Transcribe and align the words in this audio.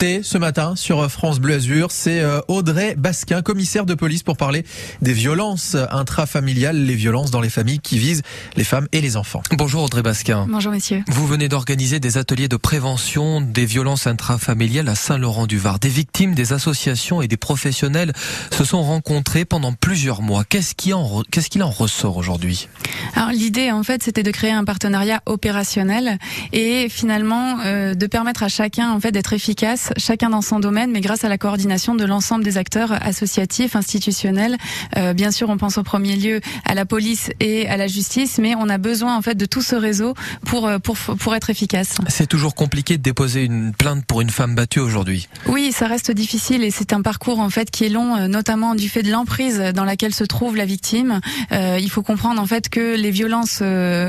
Ce 0.00 0.38
matin 0.38 0.76
sur 0.76 1.10
France 1.10 1.40
Bleu 1.40 1.54
Azur, 1.54 1.90
c'est 1.90 2.20
euh, 2.20 2.38
Audrey 2.46 2.94
Basquin, 2.96 3.42
commissaire 3.42 3.84
de 3.84 3.94
police 3.94 4.22
pour 4.22 4.36
parler 4.36 4.64
des 5.02 5.12
violences 5.12 5.76
intrafamiliales, 5.90 6.76
les 6.76 6.94
violences 6.94 7.32
dans 7.32 7.40
les 7.40 7.48
familles 7.48 7.80
qui 7.80 7.98
visent 7.98 8.22
les 8.54 8.62
femmes 8.62 8.86
et 8.92 9.00
les 9.00 9.16
enfants. 9.16 9.42
Bonjour 9.50 9.82
Audrey 9.82 10.02
Basquin. 10.02 10.46
Bonjour 10.48 10.70
messieurs. 10.70 11.02
Vous 11.08 11.26
venez 11.26 11.48
d'organiser 11.48 11.98
des 11.98 12.16
ateliers 12.16 12.46
de 12.46 12.56
prévention 12.56 13.40
des 13.40 13.66
violences 13.66 14.06
intrafamiliales 14.06 14.88
à 14.88 14.94
Saint-Laurent-du-Var. 14.94 15.80
Des 15.80 15.88
victimes, 15.88 16.32
des 16.32 16.52
associations 16.52 17.20
et 17.20 17.26
des 17.26 17.36
professionnels 17.36 18.12
se 18.52 18.64
sont 18.64 18.84
rencontrés 18.84 19.44
pendant 19.44 19.72
plusieurs 19.72 20.22
mois. 20.22 20.44
Qu'est-ce 20.44 20.76
qui 20.76 20.92
en, 20.92 21.24
qu'est-ce 21.32 21.50
qu'il 21.50 21.64
en 21.64 21.70
ressort 21.70 22.16
aujourd'hui? 22.18 22.68
Alors 23.16 23.30
l'idée 23.30 23.72
en 23.72 23.82
fait 23.82 24.04
c'était 24.04 24.22
de 24.22 24.30
créer 24.30 24.52
un 24.52 24.62
partenariat 24.62 25.22
opérationnel 25.26 26.18
et 26.52 26.88
finalement 26.88 27.58
euh, 27.64 27.94
de 27.94 28.06
permettre 28.06 28.44
à 28.44 28.48
chacun 28.48 28.92
en 28.92 29.00
fait 29.00 29.10
d'être 29.10 29.32
efficace 29.32 29.87
chacun 29.96 30.30
dans 30.30 30.42
son 30.42 30.60
domaine, 30.60 30.90
mais 30.90 31.00
grâce 31.00 31.24
à 31.24 31.28
la 31.28 31.38
coordination 31.38 31.94
de 31.94 32.04
l'ensemble 32.04 32.44
des 32.44 32.58
acteurs 32.58 32.92
associatifs, 33.04 33.76
institutionnels. 33.76 34.56
Euh, 34.96 35.14
bien 35.14 35.30
sûr, 35.30 35.48
on 35.50 35.56
pense 35.56 35.78
au 35.78 35.82
premier 35.82 36.16
lieu 36.16 36.40
à 36.64 36.74
la 36.74 36.84
police 36.84 37.30
et 37.40 37.68
à 37.68 37.76
la 37.76 37.86
justice, 37.86 38.38
mais 38.38 38.54
on 38.54 38.68
a 38.68 38.78
besoin 38.78 39.16
en 39.16 39.22
fait 39.22 39.34
de 39.34 39.46
tout 39.46 39.62
ce 39.62 39.74
réseau 39.76 40.14
pour 40.44 40.66
euh, 40.66 40.78
pour 40.78 40.96
pour 40.96 41.34
être 41.34 41.50
efficace. 41.50 41.96
C'est 42.08 42.26
toujours 42.26 42.54
compliqué 42.54 42.96
de 42.96 43.02
déposer 43.02 43.44
une 43.44 43.72
plainte 43.72 44.04
pour 44.04 44.20
une 44.20 44.30
femme 44.30 44.54
battue 44.54 44.80
aujourd'hui. 44.80 45.28
Oui, 45.46 45.72
ça 45.72 45.86
reste 45.86 46.10
difficile 46.10 46.64
et 46.64 46.70
c'est 46.70 46.92
un 46.92 47.02
parcours 47.02 47.40
en 47.40 47.50
fait 47.50 47.70
qui 47.70 47.84
est 47.84 47.88
long, 47.88 48.16
euh, 48.16 48.28
notamment 48.28 48.74
du 48.74 48.88
fait 48.88 49.02
de 49.02 49.10
l'emprise 49.10 49.58
dans 49.74 49.84
laquelle 49.84 50.14
se 50.14 50.24
trouve 50.24 50.56
la 50.56 50.64
victime. 50.64 51.20
Euh, 51.52 51.78
il 51.80 51.90
faut 51.90 52.02
comprendre 52.02 52.40
en 52.40 52.46
fait 52.46 52.68
que 52.68 52.96
les 52.96 53.10
violences 53.10 53.62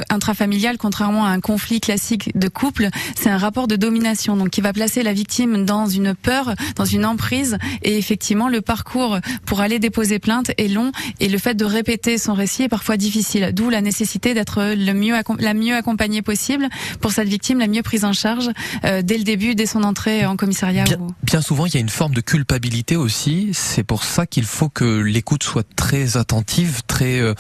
intrafamiliales, 0.09 0.77
contrairement 0.77 1.25
à 1.25 1.29
un 1.29 1.39
conflit 1.39 1.79
classique 1.79 2.31
de 2.35 2.47
couple, 2.47 2.89
c'est 3.15 3.29
un 3.29 3.37
rapport 3.37 3.67
de 3.67 3.75
domination, 3.75 4.35
donc 4.35 4.49
qui 4.49 4.61
va 4.61 4.73
placer 4.73 5.03
la 5.03 5.13
victime 5.13 5.65
dans 5.69 5.85
une 5.85 6.15
peur, 6.15 6.55
dans 6.75 6.85
une 6.85 7.05
emprise. 7.05 7.57
Et 7.83 7.97
effectivement, 7.97 8.49
le 8.49 8.61
parcours 8.61 9.19
pour 9.45 9.61
aller 9.61 9.77
déposer 9.77 10.17
plainte 10.17 10.49
est 10.57 10.67
long 10.67 10.91
et 11.19 11.29
le 11.29 11.37
fait 11.37 11.53
de 11.53 11.63
répéter 11.63 12.17
son 12.17 12.33
récit 12.33 12.63
est 12.63 12.69
parfois 12.69 12.97
difficile. 12.97 13.51
D'où 13.53 13.69
la 13.69 13.81
nécessité 13.81 14.33
d'être 14.33 14.73
le 14.75 14.93
mieux 14.93 15.13
la 15.37 15.53
mieux 15.53 15.75
accompagnée 15.75 16.23
possible 16.23 16.67
pour 17.01 17.11
cette 17.11 17.27
victime, 17.27 17.59
la 17.59 17.67
mieux 17.67 17.83
prise 17.83 18.03
en 18.03 18.13
charge 18.13 18.49
euh, 18.83 19.03
dès 19.03 19.19
le 19.19 19.23
début, 19.23 19.53
dès 19.53 19.67
son 19.67 19.83
entrée 19.83 20.25
en 20.25 20.35
commissariat. 20.37 20.85
Bien, 20.85 20.97
bien 21.21 21.41
souvent, 21.41 21.67
il 21.67 21.73
y 21.75 21.77
a 21.77 21.79
une 21.79 21.89
forme 21.89 22.15
de 22.15 22.21
culpabilité 22.21 22.95
aussi. 22.95 23.51
C'est 23.53 23.83
pour 23.83 24.03
ça 24.03 24.25
qu'il 24.25 24.45
faut 24.45 24.69
que 24.69 25.01
l'écoute 25.01 25.43
soit 25.43 25.67
très 25.75 26.17
attentive, 26.17 26.81
très 26.87 27.19
euh, 27.19 27.35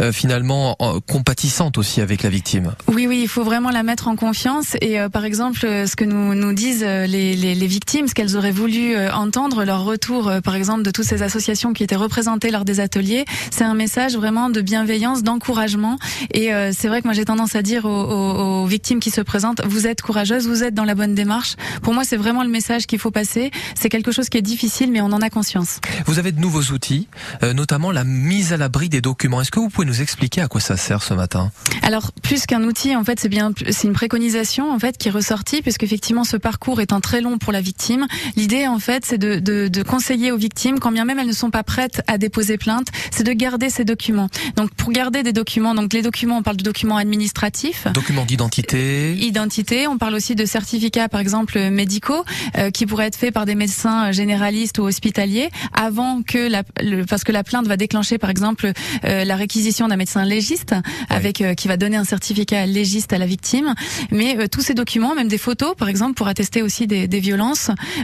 euh, 0.00 0.10
finalement 0.10 0.76
compatissante 1.06 1.78
aussi 1.78 2.00
avec 2.00 2.24
la 2.24 2.30
victime. 2.30 2.74
Oui, 2.88 3.06
oui, 3.06 3.20
il 3.22 3.28
faut 3.28 3.44
vraiment 3.44 3.70
la 3.70 3.84
mettre 3.84 4.08
en 4.08 4.16
confiance. 4.16 4.76
Et 4.80 4.98
par 5.12 5.24
exemple, 5.24 5.60
ce 5.60 5.94
que 5.94 6.04
nous 6.04 6.34
nous 6.34 6.52
disent 6.52 6.82
les, 6.82 7.36
les, 7.36 7.54
les 7.54 7.66
victimes, 7.68 8.08
ce 8.08 8.14
qu'elles 8.14 8.36
auraient 8.36 8.50
voulu 8.50 8.96
euh, 8.96 9.12
entendre, 9.12 9.64
leur 9.64 9.84
retour, 9.84 10.28
euh, 10.28 10.40
par 10.40 10.56
exemple, 10.56 10.82
de 10.82 10.90
toutes 10.90 11.04
ces 11.04 11.22
associations 11.22 11.72
qui 11.72 11.84
étaient 11.84 11.96
représentées 11.96 12.50
lors 12.50 12.64
des 12.64 12.80
ateliers, 12.80 13.24
c'est 13.50 13.64
un 13.64 13.74
message 13.74 14.16
vraiment 14.16 14.50
de 14.50 14.60
bienveillance, 14.60 15.22
d'encouragement. 15.22 15.98
Et 16.32 16.52
euh, 16.52 16.72
c'est 16.76 16.88
vrai 16.88 17.00
que 17.02 17.06
moi 17.06 17.14
j'ai 17.14 17.24
tendance 17.24 17.54
à 17.54 17.62
dire 17.62 17.84
aux, 17.84 18.62
aux, 18.62 18.66
victimes 18.66 19.00
qui 19.00 19.10
se 19.10 19.20
présentent, 19.20 19.60
vous 19.64 19.86
êtes 19.86 20.02
courageuses, 20.02 20.48
vous 20.48 20.64
êtes 20.64 20.74
dans 20.74 20.84
la 20.84 20.94
bonne 20.94 21.14
démarche. 21.14 21.54
Pour 21.82 21.94
moi, 21.94 22.04
c'est 22.04 22.16
vraiment 22.16 22.42
le 22.42 22.48
message 22.48 22.86
qu'il 22.86 22.98
faut 22.98 23.10
passer. 23.10 23.50
C'est 23.74 23.88
quelque 23.88 24.10
chose 24.10 24.28
qui 24.28 24.38
est 24.38 24.42
difficile, 24.42 24.90
mais 24.90 25.00
on 25.00 25.12
en 25.12 25.20
a 25.20 25.30
conscience. 25.30 25.80
Vous 26.06 26.18
avez 26.18 26.32
de 26.32 26.40
nouveaux 26.40 26.72
outils, 26.72 27.08
notamment 27.54 27.92
la 27.92 28.04
mise 28.04 28.52
à 28.52 28.56
l'abri 28.56 28.88
des 28.88 29.00
documents. 29.00 29.40
Est-ce 29.40 29.50
que 29.50 29.60
vous 29.60 29.68
pouvez 29.68 29.86
nous 29.86 30.02
expliquer 30.02 30.40
à 30.40 30.48
quoi 30.48 30.60
ça 30.60 30.76
sert 30.76 31.02
ce 31.02 31.14
matin? 31.14 31.50
Alors, 31.82 32.12
plus 32.22 32.46
qu'un 32.46 32.64
outil, 32.64 32.96
en 32.96 33.04
fait, 33.04 33.20
c'est 33.20 33.28
bien, 33.28 33.52
c'est 33.70 33.86
une 33.86 33.92
préconisation 33.92 34.72
en 34.72 34.78
fait 34.78 34.96
qui 34.98 35.08
est 35.08 35.12
ressortie, 35.12 35.62
puisque 35.62 35.82
effectivement, 35.82 36.24
ce 36.24 36.36
parcours 36.36 36.80
étant 36.80 37.00
très 37.00 37.20
long 37.20 37.38
pour 37.38 37.52
la 37.52 37.57
victime. 37.60 38.06
L'idée, 38.36 38.66
en 38.66 38.78
fait, 38.78 39.04
c'est 39.04 39.18
de, 39.18 39.38
de, 39.38 39.68
de, 39.68 39.82
conseiller 39.82 40.32
aux 40.32 40.36
victimes, 40.36 40.78
quand 40.78 40.92
bien 40.92 41.04
même 41.04 41.18
elles 41.18 41.26
ne 41.26 41.32
sont 41.32 41.50
pas 41.50 41.62
prêtes 41.62 42.02
à 42.06 42.18
déposer 42.18 42.58
plainte, 42.58 42.88
c'est 43.10 43.24
de 43.24 43.32
garder 43.32 43.70
ces 43.70 43.84
documents. 43.84 44.28
Donc, 44.56 44.72
pour 44.74 44.92
garder 44.92 45.22
des 45.22 45.32
documents, 45.32 45.74
donc 45.74 45.92
les 45.92 46.02
documents, 46.02 46.38
on 46.38 46.42
parle 46.42 46.56
de 46.56 46.64
documents 46.64 46.96
administratifs. 46.96 47.86
Documents 47.92 48.24
d'identité. 48.24 49.14
Identité. 49.14 49.86
On 49.86 49.98
parle 49.98 50.14
aussi 50.14 50.34
de 50.34 50.44
certificats, 50.44 51.08
par 51.08 51.20
exemple, 51.20 51.58
médicaux, 51.70 52.24
euh, 52.56 52.70
qui 52.70 52.86
pourraient 52.86 53.06
être 53.06 53.16
faits 53.16 53.32
par 53.32 53.46
des 53.46 53.54
médecins 53.54 54.12
généralistes 54.12 54.78
ou 54.78 54.82
hospitaliers, 54.82 55.50
avant 55.72 56.22
que 56.22 56.48
la, 56.48 56.62
parce 57.08 57.24
que 57.24 57.32
la 57.32 57.44
plainte 57.44 57.66
va 57.66 57.76
déclencher, 57.76 58.18
par 58.18 58.30
exemple, 58.30 58.72
euh, 59.04 59.24
la 59.24 59.36
réquisition 59.36 59.88
d'un 59.88 59.96
médecin 59.96 60.24
légiste, 60.24 60.74
avec 61.08 61.40
euh, 61.40 61.54
qui 61.54 61.68
va 61.68 61.76
donner 61.76 61.96
un 61.96 62.04
certificat 62.04 62.66
légiste 62.66 63.12
à 63.12 63.18
la 63.18 63.26
victime. 63.26 63.74
Mais 64.10 64.48
tous 64.48 64.60
ces 64.60 64.74
documents, 64.74 65.14
même 65.14 65.28
des 65.28 65.38
photos, 65.38 65.74
par 65.76 65.88
exemple, 65.88 66.14
pour 66.14 66.28
attester 66.28 66.62
aussi 66.62 66.86
des, 66.86 67.08
des 67.08 67.20
violences 67.20 67.47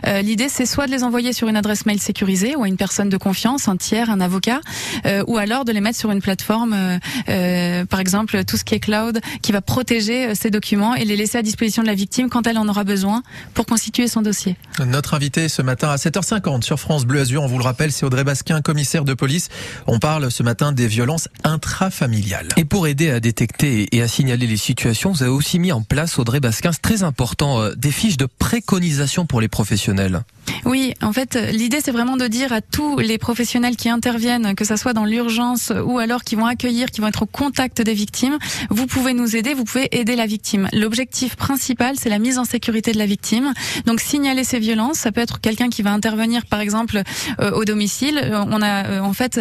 euh, 0.07 0.23
l'idée, 0.23 0.49
c'est 0.49 0.67
soit 0.67 0.87
de 0.87 0.91
les 0.91 1.05
envoyer 1.05 1.33
sur 1.33 1.49
une 1.49 1.57
adresse 1.57 1.87
mail 1.87 2.01
sécurisée 2.01 2.57
ou 2.57 2.63
à 2.63 2.69
une 2.69 2.77
personne 2.77 3.09
de 3.09 3.17
confiance, 3.17 3.69
un 3.69 3.77
tiers, 3.77 4.11
un 4.11 4.21
avocat, 4.21 4.61
euh, 5.07 5.25
ou 5.27 5.39
alors 5.39 5.65
de 5.65 5.73
les 5.73 5.81
mettre 5.81 5.99
sur 5.99 6.11
une 6.11 6.21
plateforme, 6.21 6.99
euh, 7.29 7.85
par 7.85 8.01
exemple 8.01 8.45
tout 8.45 8.57
ce 8.57 8.65
qui 8.65 8.75
est 8.75 8.81
cloud, 8.81 9.21
qui 9.43 9.53
va 9.53 9.61
protéger 9.61 10.35
ces 10.35 10.51
documents 10.51 10.95
et 10.95 11.05
les 11.05 11.17
laisser 11.17 11.39
à 11.39 11.43
disposition 11.43 11.83
de 11.83 11.87
la 11.87 11.95
victime 11.95 12.29
quand 12.29 12.47
elle 12.47 12.59
en 12.59 12.69
aura 12.69 12.85
besoin 12.85 13.23
pour 13.55 13.67
constituer 13.67 14.09
son 14.09 14.23
dossier. 14.23 14.57
Notre 14.87 15.15
invité 15.15 15.49
ce 15.49 15.63
matin 15.63 15.89
à 15.89 15.97
7h50 15.97 16.63
sur 16.63 16.81
France 16.81 17.05
Bleu 17.05 17.21
Azur, 17.21 17.43
on 17.43 17.47
vous 17.47 17.59
le 17.59 17.65
rappelle, 17.65 17.93
c'est 17.93 18.07
Audrey 18.07 18.25
Basquin, 18.25 18.61
commissaire 18.61 19.05
de 19.05 19.15
police. 19.15 19.49
On 19.87 19.99
parle 19.99 20.31
ce 20.31 20.43
matin 20.43 20.73
des 20.73 20.87
violences 20.87 21.29
intrafamiliales. 21.45 22.49
Et 22.57 22.65
pour 22.65 22.87
aider 22.87 23.11
à 23.11 23.21
détecter 23.21 23.89
et 23.93 24.03
à 24.03 24.09
signaler 24.09 24.47
les 24.47 24.57
situations, 24.57 25.13
vous 25.13 25.23
avez 25.23 25.33
aussi 25.33 25.59
mis 25.59 25.73
en 25.73 25.83
place, 25.83 26.19
Audrey 26.19 26.41
Basquin, 26.41 26.73
c'est 26.73 26.83
très 26.83 27.03
important, 27.03 27.71
des 27.77 27.93
fiches 27.93 28.17
de 28.17 28.27
préconisation 28.27 29.24
pour 29.25 29.41
les 29.41 29.49
professionnels? 29.49 30.23
Oui, 30.65 30.95
en 31.03 31.13
fait, 31.13 31.39
l'idée 31.53 31.81
c'est 31.83 31.93
vraiment 31.93 32.17
de 32.17 32.27
dire 32.27 32.53
à 32.53 32.61
tous 32.61 32.99
les 32.99 33.19
professionnels 33.19 33.77
qui 33.77 33.89
interviennent, 33.89 34.55
que 34.55 34.65
ça 34.65 34.77
soit 34.77 34.93
dans 34.93 35.05
l'urgence 35.05 35.73
ou 35.85 35.99
alors 35.99 36.25
qui 36.25 36.37
vont 36.37 36.47
accueillir, 36.47 36.91
qui 36.91 37.01
vont 37.01 37.09
être 37.09 37.23
au 37.23 37.27
contact 37.27 37.83
des 37.83 37.95
victimes, 37.95 38.39
vous 38.71 38.87
pouvez 38.87 39.13
nous 39.13 39.37
aider, 39.37 39.55
vous 39.55 39.65
pouvez 39.65 39.89
aider 39.93 40.17
la 40.17 40.27
victime. 40.27 40.69
L'objectif 40.73 41.37
principal, 41.37 41.97
c'est 41.99 42.09
la 42.09 42.19
mise 42.19 42.39
en 42.39 42.45
sécurité 42.45 42.93
de 42.93 42.99
la 42.99 43.07
victime. 43.07 43.53
Donc 43.87 44.01
signaler 44.01 44.45
ces 44.45 44.59
violences, 44.59 44.99
ça 44.99 45.13
peut 45.13 45.21
être 45.21 45.41
quelqu'un 45.41 45.69
qui 45.69 45.83
va 45.83 45.93
intervenir 45.93 46.47
par 46.47 46.61
exemple 46.61 47.03
euh, 47.41 47.51
au 47.53 47.65
domicile. 47.65 48.21
Euh, 48.23 48.45
on 48.49 48.63
a 48.63 48.87
euh, 48.87 49.01
en 49.01 49.13
fait 49.13 49.41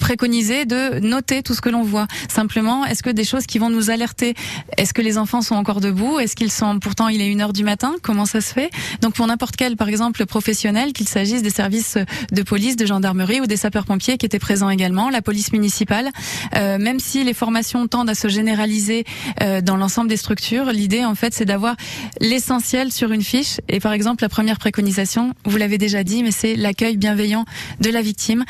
préconisé 0.00 0.64
de 0.64 0.98
noter 1.00 1.42
tout 1.42 1.54
ce 1.54 1.60
que 1.60 1.68
l'on 1.68 1.82
voit. 1.82 2.06
Simplement, 2.28 2.84
est-ce 2.84 3.02
que 3.02 3.10
des 3.10 3.24
choses 3.24 3.46
qui 3.46 3.58
vont 3.58 3.70
nous 3.70 3.90
alerter, 3.90 4.34
est-ce 4.76 4.94
que 4.94 5.02
les 5.02 5.18
enfants 5.18 5.42
sont 5.42 5.54
encore 5.54 5.80
debout? 5.80 6.18
Est-ce 6.18 6.36
qu'ils 6.36 6.50
sont 6.50 6.78
pourtant 6.78 7.08
il 7.08 7.20
est 7.20 7.28
une 7.28 7.40
heure 7.40 7.52
du 7.52 7.64
matin? 7.64 7.94
Comment 8.02 8.26
ça 8.26 8.40
se 8.40 8.52
fait? 8.52 8.70
Donc 9.00 9.14
pour 9.14 9.26
n'importe 9.26 9.56
quel 9.56 9.76
par 9.76 9.88
exemple 9.88 10.26
professionnels, 10.44 10.92
qu'il 10.92 11.08
s'agisse 11.08 11.40
des 11.40 11.48
services 11.48 11.96
de 12.30 12.42
police, 12.42 12.76
de 12.76 12.84
gendarmerie 12.84 13.40
ou 13.40 13.46
des 13.46 13.56
sapeurs-pompiers 13.56 14.18
qui 14.18 14.26
étaient 14.26 14.38
présents 14.38 14.68
également, 14.68 15.08
la 15.08 15.22
police 15.22 15.52
municipale. 15.52 16.10
Euh, 16.54 16.76
même 16.76 17.00
si 17.00 17.24
les 17.24 17.32
formations 17.32 17.88
tendent 17.88 18.10
à 18.10 18.14
se 18.14 18.28
généraliser 18.28 19.06
euh, 19.40 19.62
dans 19.62 19.78
l'ensemble 19.78 20.10
des 20.10 20.18
structures, 20.18 20.66
l'idée 20.66 21.02
en 21.02 21.14
fait 21.14 21.32
c'est 21.32 21.46
d'avoir 21.46 21.76
l'essentiel 22.20 22.92
sur 22.92 23.10
une 23.10 23.22
fiche. 23.22 23.58
Et 23.70 23.80
par 23.80 23.94
exemple, 23.94 24.22
la 24.22 24.28
première 24.28 24.58
préconisation, 24.58 25.32
vous 25.46 25.56
l'avez 25.56 25.78
déjà 25.78 26.04
dit, 26.04 26.22
mais 26.22 26.30
c'est 26.30 26.56
l'accueil 26.56 26.98
bienveillant 26.98 27.46
de 27.80 27.88
la 27.88 28.02
victime, 28.02 28.44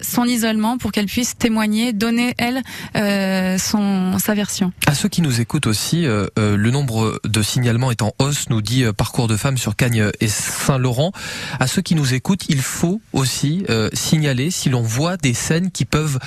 son 0.00 0.24
isolement 0.26 0.78
pour 0.78 0.92
qu'elle 0.92 1.06
puisse 1.06 1.36
témoigner, 1.36 1.92
donner 1.92 2.34
elle 2.38 2.62
euh, 2.94 3.58
son 3.58 4.16
sa 4.20 4.34
version. 4.34 4.72
À 4.86 4.94
ceux 4.94 5.08
qui 5.08 5.22
nous 5.22 5.40
écoutent 5.40 5.66
aussi, 5.66 6.04
le 6.04 6.70
nombre 6.70 7.20
de 7.24 7.42
signalements 7.42 7.90
est 7.90 8.02
en 8.02 8.12
hausse, 8.20 8.48
nous 8.48 8.62
dit 8.62 8.84
Parcours 8.96 9.26
de 9.26 9.36
femmes 9.36 9.58
sur 9.58 9.74
Cagnes 9.74 10.08
et 10.20 10.28
Saint-Laurent 10.28 11.10
à 11.60 11.66
ceux 11.66 11.82
qui 11.82 11.94
nous 11.94 12.14
écoutent, 12.14 12.44
il 12.48 12.62
faut 12.62 13.00
aussi 13.12 13.64
euh, 13.70 13.88
signaler 13.92 14.50
si 14.50 14.68
l'on 14.68 14.82
voit 14.82 15.16
des 15.16 15.34
scènes 15.34 15.70
qui 15.70 15.84
peuvent 15.84 16.18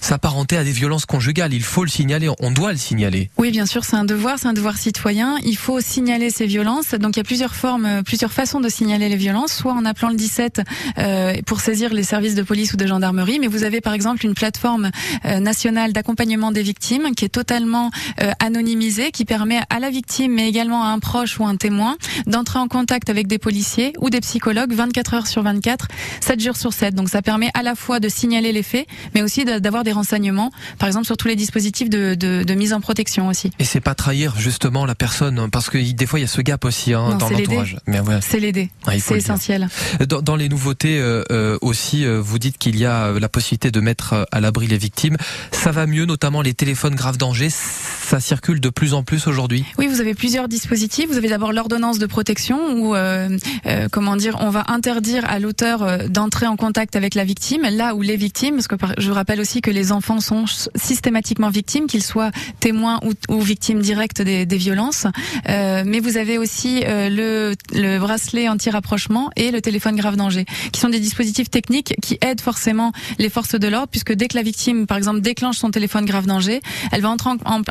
s'apparenter 0.00 0.56
à 0.56 0.64
des 0.64 0.72
violences 0.72 1.06
conjugales. 1.06 1.52
Il 1.52 1.62
faut 1.62 1.84
le 1.84 1.90
signaler, 1.90 2.28
on 2.40 2.50
doit 2.50 2.72
le 2.72 2.78
signaler. 2.78 3.30
Oui, 3.36 3.50
bien 3.50 3.66
sûr, 3.66 3.84
c'est 3.84 3.96
un 3.96 4.04
devoir, 4.04 4.38
c'est 4.38 4.48
un 4.48 4.52
devoir 4.52 4.76
citoyen. 4.76 5.36
Il 5.44 5.56
faut 5.56 5.80
signaler 5.80 6.30
ces 6.30 6.46
violences. 6.46 6.94
Donc 6.94 7.16
il 7.16 7.18
y 7.18 7.20
a 7.20 7.24
plusieurs 7.24 7.54
formes, 7.54 7.86
euh, 7.86 8.02
plusieurs 8.02 8.32
façons 8.32 8.60
de 8.60 8.68
signaler 8.68 9.08
les 9.08 9.16
violences, 9.16 9.52
soit 9.52 9.72
en 9.72 9.84
appelant 9.84 10.10
le 10.10 10.16
17 10.16 10.62
euh, 10.98 11.34
pour 11.46 11.60
saisir 11.60 11.92
les 11.92 12.02
services 12.02 12.34
de 12.34 12.42
police 12.42 12.72
ou 12.72 12.76
de 12.76 12.86
gendarmerie, 12.86 13.38
mais 13.40 13.46
vous 13.46 13.64
avez 13.64 13.80
par 13.80 13.94
exemple 13.94 14.24
une 14.24 14.34
plateforme 14.34 14.90
euh, 15.24 15.40
nationale 15.40 15.92
d'accompagnement 15.92 16.52
des 16.52 16.62
victimes 16.62 17.14
qui 17.14 17.24
est 17.24 17.30
totalement 17.30 17.90
euh, 18.22 18.32
anonymisée, 18.40 19.10
qui 19.10 19.24
permet 19.24 19.60
à 19.70 19.80
la 19.80 19.90
victime, 19.90 20.34
mais 20.34 20.48
également 20.48 20.84
à 20.84 20.88
un 20.88 20.98
proche 20.98 21.38
ou 21.38 21.46
un 21.46 21.56
témoin, 21.56 21.96
d'entrer 22.26 22.58
en 22.58 22.68
contact 22.68 23.10
avec 23.10 23.26
des 23.26 23.38
policiers 23.38 23.92
ou 23.98 24.10
des 24.10 24.20
psychologues 24.20 24.72
24 24.72 25.14
heures 25.14 25.26
sur 25.26 25.42
24, 25.42 25.88
7 26.20 26.40
jours 26.40 26.56
sur 26.56 26.72
7. 26.72 26.94
Donc 26.94 27.08
ça 27.08 27.22
permet 27.22 27.50
à 27.54 27.62
la 27.62 27.74
fois 27.74 28.00
de 28.00 28.08
signaler 28.08 28.52
les 28.52 28.62
faits, 28.62 28.86
mais 29.14 29.22
aussi 29.22 29.44
d'avoir 29.44 29.84
des 29.84 29.89
des 29.90 29.94
renseignements, 29.94 30.52
par 30.78 30.86
exemple 30.86 31.04
sur 31.06 31.16
tous 31.16 31.26
les 31.26 31.34
dispositifs 31.34 31.90
de, 31.90 32.14
de, 32.14 32.44
de 32.44 32.54
mise 32.54 32.72
en 32.72 32.80
protection 32.80 33.26
aussi. 33.26 33.50
Et 33.58 33.64
c'est 33.64 33.80
pas 33.80 33.96
trahir 33.96 34.34
justement 34.38 34.86
la 34.86 34.94
personne, 34.94 35.50
parce 35.50 35.68
que 35.68 35.78
des 35.78 36.06
fois 36.06 36.20
il 36.20 36.22
y 36.22 36.24
a 36.24 36.28
ce 36.28 36.40
gap 36.42 36.64
aussi 36.64 36.94
hein, 36.94 37.08
Non, 37.10 37.16
dans 37.18 37.28
l'entourage. 37.28 37.76
C'est 38.20 38.38
l'aider, 38.38 38.70
Ah, 38.86 38.92
c'est 38.92 39.14
le 39.14 39.20
dire. 39.20 39.30
essentiel. 39.30 39.68
Dans, 40.08 40.22
dans 40.22 40.36
les 40.36 40.48
nouveautés 40.48 40.98
euh, 41.00 41.24
euh, 41.32 41.58
aussi, 41.60 42.04
euh, 42.04 42.20
vous 42.20 42.38
dites 42.38 42.56
qu'il 42.58 42.76
y 42.78 42.86
a 42.86 43.10
la 43.18 43.28
possibilité 43.28 43.72
de 43.72 43.80
mettre 43.80 44.28
à 44.30 44.40
l'abri 44.40 44.68
les 44.68 44.78
victimes. 44.78 45.16
Ça 45.50 45.72
va 45.72 45.86
mieux, 45.86 46.04
notamment 46.04 46.40
les 46.42 46.54
téléphones 46.54 46.94
grave 46.94 47.16
danger. 47.16 47.48
Ça 47.50 48.20
circule 48.20 48.60
de 48.60 48.68
plus 48.68 48.94
en 48.94 49.02
plus 49.02 49.26
aujourd'hui. 49.26 49.64
Oui, 49.78 49.88
vous 49.88 50.00
avez 50.00 50.14
plusieurs 50.14 50.46
dispositifs. 50.46 51.08
Vous 51.10 51.16
avez 51.16 51.28
d'abord 51.28 51.52
l'ordonnance 51.52 51.98
de 51.98 52.06
protection 52.06 52.58
où, 52.78 52.94
euh, 52.94 53.36
euh, 53.66 53.88
comment 53.90 54.14
dire, 54.16 54.36
on 54.40 54.50
va 54.50 54.64
interdire 54.68 55.24
à 55.28 55.38
l'auteur 55.40 56.08
d'entrer 56.08 56.46
en 56.46 56.56
contact 56.56 56.94
avec 56.94 57.14
la 57.16 57.24
victime, 57.24 57.62
là 57.72 57.94
où 57.96 58.02
les 58.02 58.16
victimes, 58.16 58.54
parce 58.56 58.68
que 58.68 58.76
je 58.98 59.10
rappelle 59.10 59.40
aussi 59.40 59.60
que 59.62 59.70
les 59.70 59.79
enfants 59.92 60.20
sont 60.20 60.44
systématiquement 60.76 61.50
victimes, 61.50 61.86
qu'ils 61.86 62.02
soient 62.02 62.30
témoins 62.60 63.00
ou, 63.04 63.12
ou 63.34 63.40
victimes 63.40 63.80
directes 63.80 64.22
des, 64.22 64.46
des 64.46 64.56
violences. 64.56 65.06
Euh, 65.48 65.82
mais 65.86 66.00
vous 66.00 66.16
avez 66.16 66.38
aussi 66.38 66.82
euh, 66.84 67.08
le, 67.08 67.54
le 67.78 67.98
bracelet 67.98 68.48
anti-rapprochement 68.48 69.30
et 69.36 69.50
le 69.50 69.60
téléphone 69.60 69.96
grave 69.96 70.16
danger, 70.16 70.44
qui 70.72 70.80
sont 70.80 70.88
des 70.88 71.00
dispositifs 71.00 71.50
techniques 71.50 71.94
qui 72.02 72.18
aident 72.20 72.40
forcément 72.40 72.92
les 73.18 73.28
forces 73.30 73.54
de 73.54 73.68
l'ordre, 73.68 73.88
puisque 73.90 74.12
dès 74.12 74.28
que 74.28 74.36
la 74.36 74.42
victime, 74.42 74.86
par 74.86 74.96
exemple, 74.98 75.20
déclenche 75.20 75.56
son 75.58 75.70
téléphone 75.70 76.04
grave 76.04 76.26
danger, 76.26 76.60
elle 76.92 77.00
va 77.02 77.10
entrer 77.10 77.30
en, 77.30 77.36
en- 77.44 77.62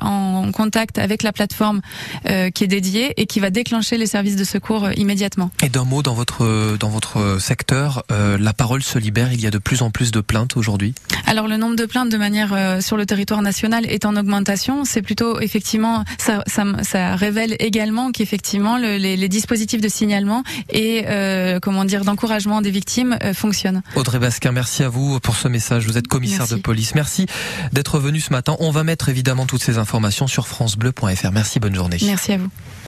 en 0.48 0.52
contact 0.52 0.98
avec 0.98 1.24
la 1.24 1.32
plateforme 1.32 1.82
euh, 2.30 2.50
qui 2.50 2.64
est 2.64 2.68
dédiée 2.68 3.14
et 3.18 3.26
qui 3.26 3.40
va 3.40 3.50
déclencher 3.50 3.98
les 3.98 4.08
services 4.08 4.36
de 4.36 4.44
secours 4.44 4.90
immédiatement. 4.98 5.52
Et 5.64 5.70
d'un 5.70 5.84
mot, 5.86 6.02
dans 6.02 6.14
votre 6.14 6.78
dans 6.78 6.90
votre 6.90 7.38
secteur, 7.40 8.04
la 8.10 8.54
parole 8.54 8.84
se 8.84 8.98
libère. 9.00 9.34
Il 9.34 9.42
y 9.42 9.48
a 9.48 9.52
de 9.52 9.58
plus 9.58 9.82
en 9.82 9.90
plus 9.92 10.12
de 10.12 10.22
plaintes 10.22 10.58
aujourd'hui. 10.58 10.94
Alors 11.26 11.48
le 11.48 11.58
nombre 11.58 11.76
de 11.76 11.86
plaintes 12.00 12.12
de 12.12 12.18
manière 12.18 12.54
euh, 12.54 12.80
sur 12.82 12.96
le 12.98 13.06
territoire 13.06 13.42
national 13.42 13.86
est 13.86 14.06
en 14.06 14.16
augmentation. 14.16 14.86
C'est 14.86 15.02
plutôt 15.02 15.40
effectivement 15.42 16.04
ça, 16.18 16.44
ça, 16.48 16.64
ça 16.84 17.16
révèle 17.16 17.56
également 17.60 18.12
qu'effectivement 18.12 18.78
le- 18.78 18.96
les, 18.98 19.18
les 19.18 19.28
dispositifs 19.30 19.82
de 19.82 19.90
signalement 19.90 20.44
et 20.70 21.04
euh, 21.08 21.60
comment 21.60 21.84
dire 21.84 22.06
d'encouragement 22.06 22.62
des 22.62 22.72
victimes 22.72 23.18
euh, 23.24 23.34
fonctionnent. 23.34 23.82
Audrey 23.96 24.20
Basquin, 24.20 24.52
merci 24.54 24.84
à 24.84 24.90
vous 24.90 25.20
pour 25.20 25.36
ce 25.36 25.48
message. 25.50 25.86
Vous 25.88 25.98
êtes 25.98 26.08
commissaire 26.08 26.40
Merci. 26.40 26.56
de 26.56 26.62
police. 26.62 26.96
Merci 26.96 27.26
d'être 27.74 28.00
venu 28.00 28.20
ce 28.22 28.32
matin. 28.32 28.56
On 28.60 28.72
va 28.72 28.84
mettre 28.86 29.10
évidemment 29.10 29.46
toutes 29.46 29.64
ces 29.64 29.78
informations 29.78 30.28
sur 30.28 30.48
francebleu.fr. 30.48 31.32
Merci, 31.34 31.60
bonne 31.60 31.76
journée. 31.76 31.98
Merci 32.04 32.32
à 32.34 32.38
vous. 32.38 32.50